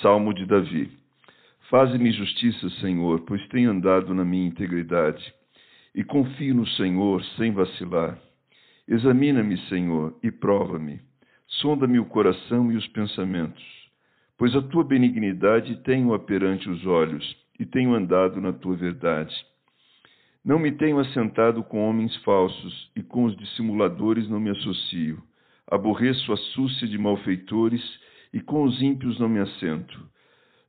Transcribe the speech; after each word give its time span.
Salmo 0.00 0.32
de 0.32 0.46
Davi 0.46 0.90
Faze-me 1.72 2.12
justiça, 2.12 2.68
Senhor, 2.82 3.20
pois 3.20 3.46
tenho 3.48 3.70
andado 3.70 4.12
na 4.12 4.26
minha 4.26 4.46
integridade 4.46 5.32
e 5.94 6.04
confio 6.04 6.54
no 6.54 6.66
Senhor 6.66 7.24
sem 7.36 7.50
vacilar. 7.50 8.18
Examina-me, 8.86 9.56
Senhor, 9.68 10.14
e 10.22 10.30
prova-me. 10.30 11.00
Sonda-me 11.46 11.98
o 11.98 12.04
coração 12.04 12.70
e 12.70 12.76
os 12.76 12.86
pensamentos, 12.88 13.64
pois 14.36 14.54
a 14.54 14.60
tua 14.60 14.84
benignidade 14.84 15.76
tenho-a 15.76 16.18
perante 16.18 16.68
os 16.68 16.84
olhos 16.84 17.24
e 17.58 17.64
tenho 17.64 17.94
andado 17.94 18.38
na 18.38 18.52
tua 18.52 18.76
verdade. 18.76 19.34
Não 20.44 20.58
me 20.58 20.72
tenho 20.72 20.98
assentado 20.98 21.64
com 21.64 21.88
homens 21.88 22.14
falsos 22.24 22.90
e 22.94 23.02
com 23.02 23.24
os 23.24 23.36
dissimuladores 23.36 24.28
não 24.28 24.40
me 24.40 24.50
associo. 24.50 25.22
Aborreço 25.66 26.32
a 26.32 26.36
súcia 26.36 26.86
de 26.86 26.98
malfeitores 26.98 27.82
e 28.32 28.40
com 28.40 28.64
os 28.64 28.80
ímpios 28.80 29.18
não 29.18 29.28
me 29.28 29.40
assento. 29.40 30.10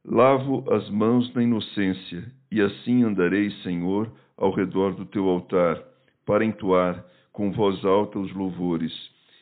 Lavo 0.05 0.65
as 0.73 0.89
mãos 0.89 1.33
na 1.33 1.41
inocência, 1.41 2.29
e 2.51 2.61
assim 2.61 3.03
andarei, 3.03 3.49
Senhor, 3.63 4.11
ao 4.37 4.51
redor 4.51 4.95
do 4.95 5.05
teu 5.05 5.29
altar, 5.29 5.81
para 6.25 6.43
entoar 6.43 7.05
com 7.31 7.51
voz 7.51 7.83
alta 7.85 8.19
os 8.19 8.31
louvores 8.33 8.93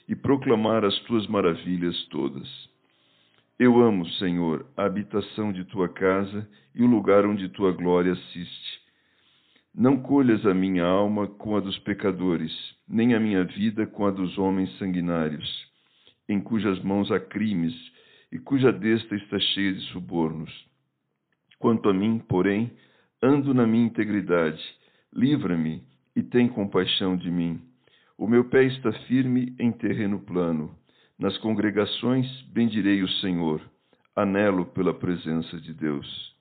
e 0.07 0.15
proclamar 0.15 0.85
as 0.85 0.97
tuas 1.01 1.25
maravilhas 1.27 2.05
todas. 2.05 2.47
Eu 3.57 3.81
amo, 3.81 4.07
Senhor, 4.13 4.65
a 4.75 4.85
habitação 4.85 5.51
de 5.51 5.63
tua 5.65 5.89
casa 5.89 6.47
e 6.73 6.83
o 6.83 6.87
lugar 6.87 7.25
onde 7.25 7.49
tua 7.49 7.71
glória 7.71 8.13
assiste. 8.13 8.81
Não 9.73 9.97
colhas 9.97 10.45
a 10.45 10.53
minha 10.53 10.83
alma 10.83 11.27
com 11.27 11.55
a 11.55 11.59
dos 11.59 11.77
pecadores, 11.79 12.51
nem 12.87 13.13
a 13.13 13.19
minha 13.19 13.43
vida 13.43 13.85
com 13.87 14.05
a 14.05 14.11
dos 14.11 14.37
homens 14.37 14.77
sanguinários, 14.77 15.49
em 16.27 16.39
cujas 16.39 16.81
mãos 16.81 17.11
há 17.11 17.19
crimes 17.19 17.73
e 18.31 18.39
cuja 18.39 18.71
destra 18.71 19.17
está 19.17 19.39
cheia 19.39 19.73
de 19.73 19.81
subornos. 19.91 20.51
Quanto 21.59 21.89
a 21.89 21.93
mim, 21.93 22.19
porém, 22.19 22.71
ando 23.21 23.53
na 23.53 23.67
minha 23.67 23.85
integridade. 23.85 24.61
Livra-me 25.13 25.83
e 26.15 26.23
tem 26.23 26.47
compaixão 26.47 27.15
de 27.15 27.29
mim. 27.29 27.61
O 28.17 28.27
meu 28.27 28.45
pé 28.49 28.63
está 28.63 28.91
firme 29.07 29.55
em 29.59 29.71
terreno 29.71 30.19
plano. 30.19 30.75
Nas 31.19 31.37
congregações 31.39 32.27
bendirei 32.53 33.03
o 33.03 33.09
Senhor. 33.19 33.61
Anelo 34.15 34.65
pela 34.65 34.93
presença 34.93 35.59
de 35.59 35.73
Deus. 35.73 36.35